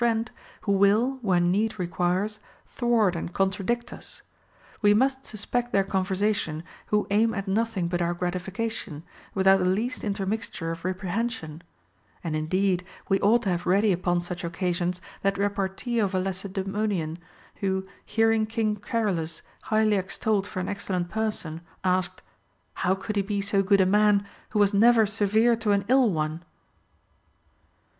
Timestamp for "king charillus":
18.47-19.43